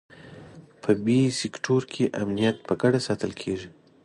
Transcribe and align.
په 0.81 0.91
بي 1.03 1.19
سیکټور 1.39 1.81
کې 1.93 2.05
امنیت 2.21 2.57
په 2.67 2.73
ګډه 2.81 2.99
ساتل 3.07 3.31
کېږي. 3.41 3.69